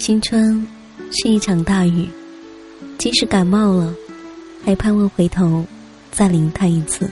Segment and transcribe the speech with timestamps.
[0.00, 0.66] 青春
[1.12, 2.08] 是一场大雨，
[2.96, 3.94] 即使感冒了，
[4.64, 5.62] 还盼望回头
[6.10, 7.06] 再淋它一次。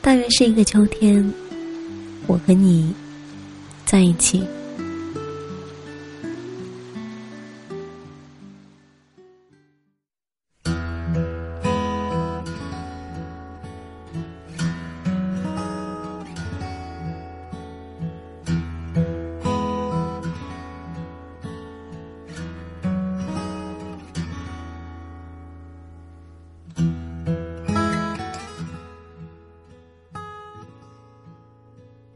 [0.00, 1.34] 大约是一个秋天，
[2.28, 2.94] 我和你
[3.84, 4.44] 在一起。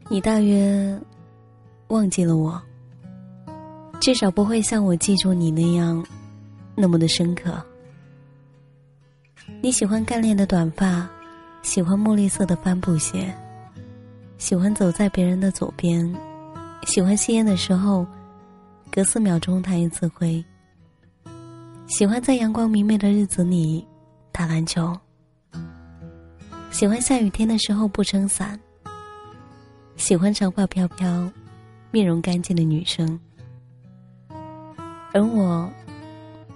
[0.09, 0.97] 你大约
[1.89, 2.61] 忘记了我，
[3.99, 6.05] 至少不会像我记住你那样
[6.75, 7.61] 那么的深刻。
[9.61, 11.09] 你喜欢干练的短发，
[11.61, 13.33] 喜欢墨绿色的帆布鞋，
[14.37, 16.15] 喜欢走在别人的左边，
[16.85, 18.07] 喜欢吸烟的时候
[18.89, 20.43] 隔四秒钟弹一次灰，
[21.87, 23.85] 喜欢在阳光明媚的日子里
[24.31, 24.97] 打篮球，
[26.71, 28.57] 喜欢下雨天的时候不撑伞。
[29.97, 31.29] 喜欢长发飘飘、
[31.91, 33.19] 面容干净的女生，
[35.11, 35.69] 而我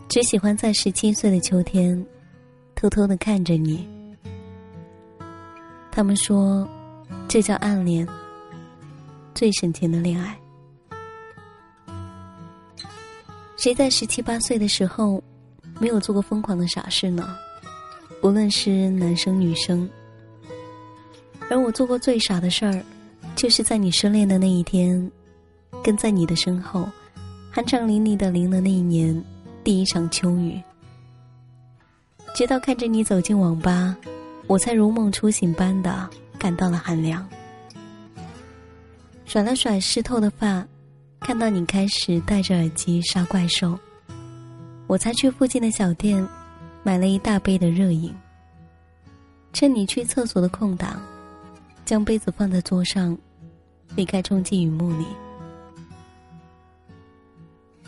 [0.08, 2.06] 只喜欢在十七岁的秋天
[2.76, 3.86] 偷偷的看着你。
[5.92, 6.66] 他们说，
[7.28, 8.08] 这叫暗恋，
[9.34, 10.38] 最省钱的恋爱。
[13.58, 15.22] 谁在十七八岁的时候
[15.80, 17.36] 没有做过疯狂的傻事呢？
[18.22, 19.90] 无论是男生女生，
[21.50, 22.82] 而我做过最傻的事儿。
[23.36, 25.12] 就是在你失恋的那一天，
[25.84, 26.88] 跟在你的身后，
[27.54, 29.24] 酣畅淋漓的淋了那一年
[29.64, 30.62] 第一场秋雨。
[32.36, 33.98] 直到看着你走进网吧，
[34.48, 37.28] 我才如梦初醒般的感到了寒凉。
[39.26, 40.66] 甩了甩湿透的发，
[41.20, 43.78] 看到你开始戴着耳机杀怪兽，
[44.88, 46.26] 我才去附近的小店
[46.84, 48.14] 买了一大杯的热饮。
[49.52, 51.02] 趁你去厕所的空档。
[51.86, 53.18] 将杯子放在桌上，
[53.96, 55.06] 离开冲进雨幕里。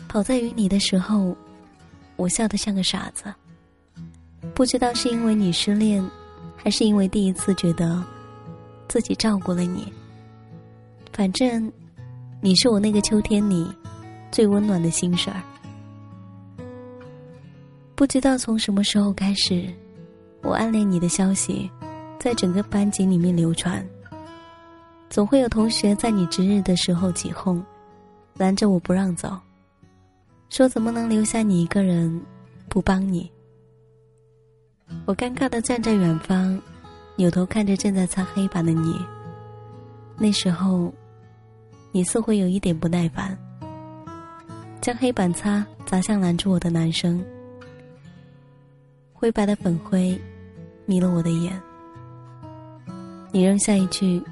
[0.08, 1.36] 跑在雨里的时候，
[2.16, 3.32] 我笑得像个傻子。
[4.54, 6.04] 不知道是因为你失恋，
[6.56, 8.02] 还是因为第一次觉得
[8.86, 9.92] 自己照顾了你。
[11.12, 11.72] 反正，
[12.40, 13.66] 你是我那个秋天里
[14.30, 15.42] 最温暖的心事儿。
[17.94, 19.72] 不知道从什么时候开始，
[20.42, 21.70] 我暗恋你的消息，
[22.18, 23.84] 在整个班级里面流传。
[25.10, 27.64] 总会有同学在你值日的时候起哄，
[28.36, 29.38] 拦着我不让走，
[30.48, 32.20] 说怎么能留下你一个人
[32.68, 33.30] 不帮你？
[35.06, 36.60] 我尴尬的站在远方，
[37.16, 38.98] 扭头看着正在擦黑板的你。
[40.18, 40.92] 那时候，
[41.92, 43.38] 你似乎有一点不耐烦，
[44.80, 47.24] 将黑板擦砸向拦住我的男生。
[49.12, 50.20] 灰白的粉灰
[50.86, 51.60] 迷了我的眼。
[53.34, 54.22] 你扔下一句。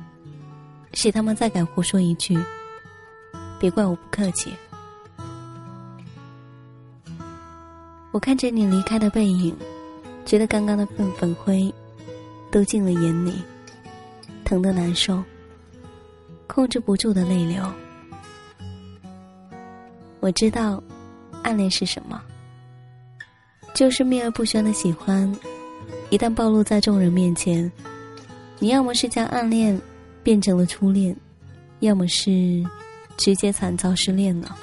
[0.95, 2.39] 谁他妈再敢胡说一句，
[3.59, 4.55] 别怪我不客气。
[8.13, 9.57] 我看着你离开的背影，
[10.25, 11.75] 觉得刚刚的粉粉灰
[12.49, 13.43] 都进了眼里，
[14.45, 15.21] 疼得难受，
[16.47, 17.61] 控制不住的泪流。
[20.21, 20.81] 我知道，
[21.43, 22.23] 暗恋是什么，
[23.75, 25.37] 就是秘而不宣的喜欢，
[26.11, 27.69] 一旦暴露在众人面前，
[28.62, 29.78] 你要么是将暗恋。
[30.25, 31.17] 变成了初恋，
[31.81, 32.65] 要么是
[33.17, 34.56] 直接惨遭失恋了。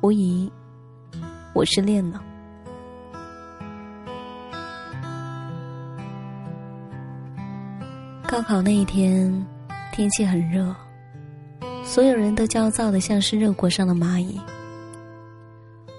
[0.00, 0.48] 无疑，
[1.52, 2.22] 我失恋了。
[8.28, 9.44] 高考那一天，
[9.92, 10.72] 天气很热，
[11.84, 14.40] 所有人都焦躁的像是热锅上的蚂蚁。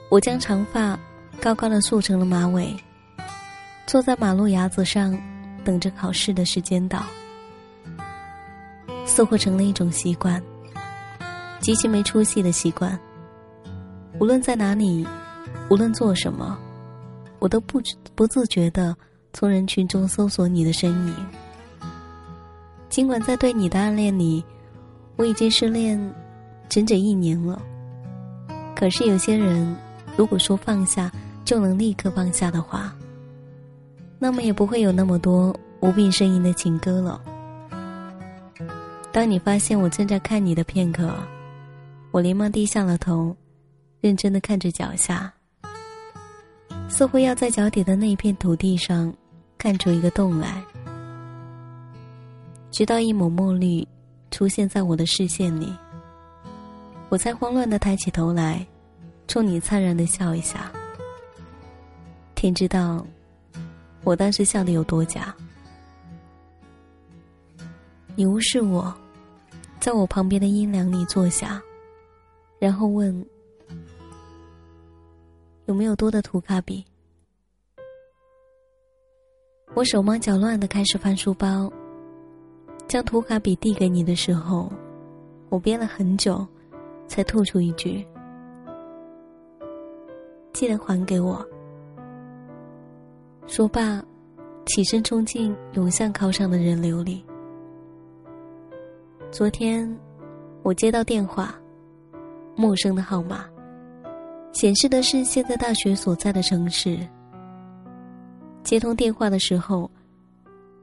[0.09, 0.97] 我将长发
[1.41, 2.74] 高高的束成了马尾，
[3.86, 5.12] 坐在马路牙子上，
[5.67, 7.03] 等着考试的时间到。
[9.05, 10.41] 似乎成了一种习惯，
[11.59, 12.97] 极其没出息的习惯。
[14.18, 15.06] 无论在哪里，
[15.69, 16.57] 无论做什么，
[17.39, 17.81] 我都不
[18.15, 18.95] 不自觉的
[19.33, 21.15] 从人群中搜索你的身影。
[22.88, 24.42] 尽管在对你的暗恋里，
[25.18, 26.00] 我已经失恋
[26.69, 27.62] 整整一年了。
[28.74, 29.75] 可是有些人，
[30.15, 31.12] 如果说放下
[31.44, 32.95] 就能立刻放下的话，
[34.19, 37.22] 那么也不会有那么多无病呻吟的情歌了。
[39.12, 41.14] 当你发现我正在看你的片刻，
[42.12, 43.36] 我连忙低下了头，
[44.00, 45.31] 认真的看着脚下，
[46.90, 49.14] 似乎要在脚底的那一片土地上
[49.58, 50.64] 看出一个洞来。
[52.69, 53.88] 直到一抹墨绿
[54.30, 55.74] 出现在我的视线里，
[57.10, 58.66] 我才慌乱的抬起头来，
[59.28, 60.72] 冲你灿然的笑一下。
[62.36, 63.04] 天知道，
[64.07, 65.36] 我当时笑的有多假。
[68.15, 68.95] 你无视我，
[69.81, 71.62] 在我旁边的阴凉里坐下，
[72.57, 73.13] 然后问
[75.68, 76.86] ：“有没有多的涂卡笔？”
[79.75, 81.69] 我手忙脚乱的开始翻书包，
[82.88, 84.71] 将涂卡笔递给你的时候，
[85.50, 86.48] 我憋了很久，
[87.09, 88.07] 才吐出一句
[90.54, 91.45] ：“记得还给我。”
[93.47, 94.03] 说罢，
[94.65, 97.23] 起身冲进涌向考场的人流里。
[99.31, 99.97] 昨天，
[100.63, 101.55] 我接到电话，
[102.57, 103.45] 陌生的号码，
[104.51, 106.99] 显示的是现在大学所在的城市。
[108.63, 109.89] 接通电话的时候，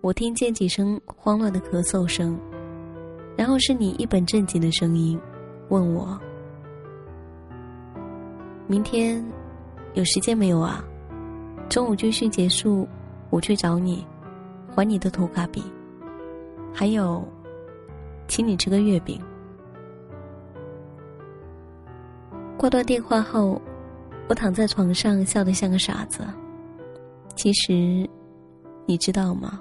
[0.00, 2.40] 我听见几声慌乱的咳嗽声，
[3.37, 5.20] 然后是你一本正经的声音，
[5.69, 6.19] 问我
[8.66, 9.22] ：“明天
[9.93, 10.82] 有时间没有啊？
[11.75, 12.87] 中午军训结束，
[13.31, 14.06] 我去找你，
[14.73, 15.61] 还你的涂卡笔，
[16.73, 17.21] 还有。”
[18.29, 19.21] 请你吃个月饼。
[22.56, 23.61] 挂断电话后，
[24.29, 26.25] 我躺在床上笑得像个傻子。
[27.35, 28.09] 其实，
[28.87, 29.61] 你知道吗？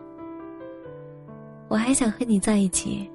[1.67, 3.09] 我还想和你在一起，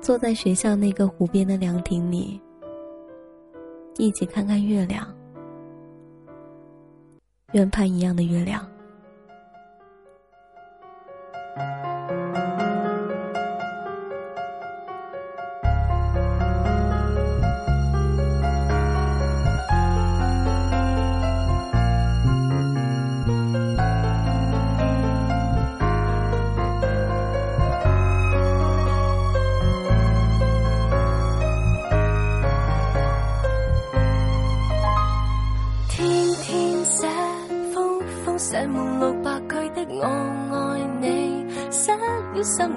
[0.00, 2.40] 坐在学校那个湖边的凉亭里，
[3.98, 5.06] 一起看看月亮，
[7.52, 8.64] 圆盘一样的月亮。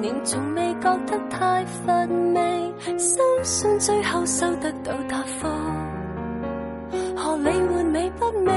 [0.02, 1.94] 年从未觉得太乏
[2.34, 5.48] 味，相信最后收得到答复。
[7.16, 8.52] 何理换美不美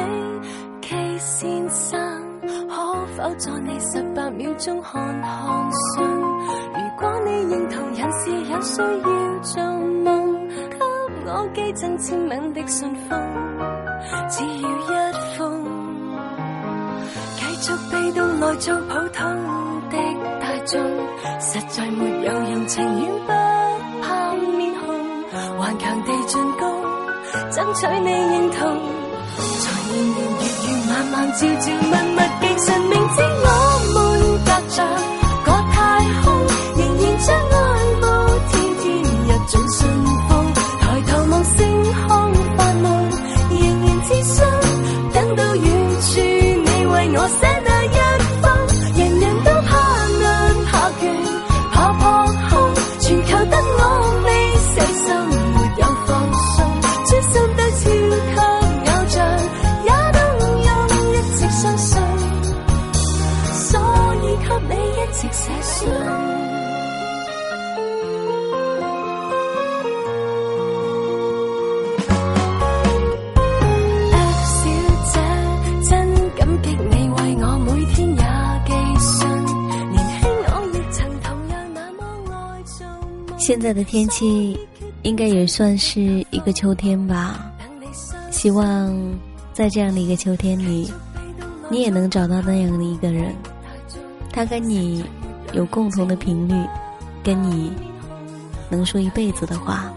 [0.82, 1.98] ？K 先生，
[2.68, 6.04] 可否在你十八秒钟看看信？
[6.74, 9.62] 如果你认同人是有需要做
[10.04, 10.76] 梦，给
[11.26, 13.18] 我寄赠签名的信封，
[14.28, 15.64] 只要一封，
[17.36, 19.24] 继续被动来做普通
[19.90, 20.35] 的。
[21.90, 23.30] 没有人情愿不
[24.02, 24.84] 怕面红，
[25.58, 26.62] 顽强地进攻，
[27.50, 28.58] 争取你认同。
[29.36, 33.48] 在年年月月晚晚朝朝密密寄信，明知我
[33.94, 33.96] 们
[34.44, 34.76] 隔着
[83.46, 84.58] 现在的天气，
[85.02, 86.00] 应该也算是
[86.32, 87.48] 一个秋天吧。
[88.28, 88.92] 希望
[89.52, 90.92] 在这样的一个秋天里，
[91.70, 93.32] 你也能找到那样的一个人，
[94.32, 95.04] 他跟你
[95.52, 96.54] 有共同的频率，
[97.22, 97.70] 跟你
[98.68, 99.92] 能说一辈子的话。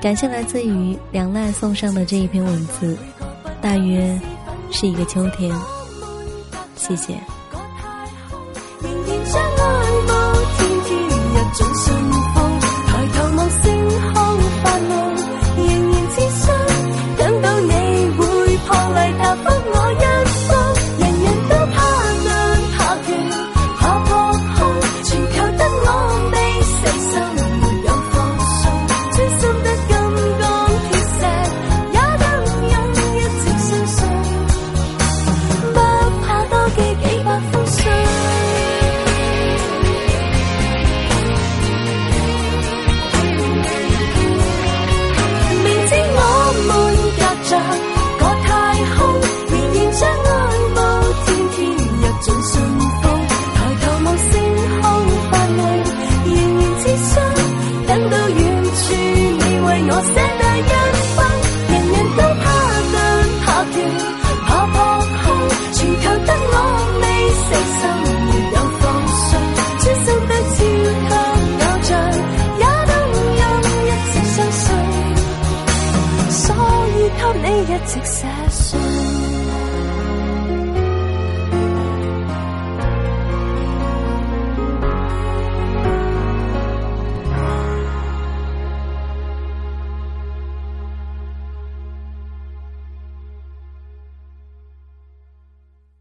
[0.00, 2.96] 感谢来自于梁奈送上的这一篇文字，
[3.60, 4.16] 大约
[4.70, 5.52] 是一个秋天。
[6.76, 7.18] 谢谢。
[59.92, 60.72] 我寫第一
[61.16, 61.18] 分，
[61.68, 62.46] 人人都怕
[62.90, 62.94] 懸
[63.42, 63.74] 怕叫
[64.46, 64.74] 怕破
[65.20, 65.26] 空。
[65.72, 66.56] 全球得我
[67.02, 67.04] 未
[67.34, 67.42] 死
[67.76, 67.82] 心，
[68.30, 68.82] 如有放
[69.18, 69.28] 鬆，
[69.82, 70.58] 專心對超，
[71.10, 71.12] 給
[71.64, 71.90] 偶像
[72.60, 72.92] 也都
[73.40, 73.42] 有
[73.86, 74.62] 一直相信。
[76.30, 76.38] 所
[76.94, 78.18] 以給你一直寫
[78.50, 79.19] 信。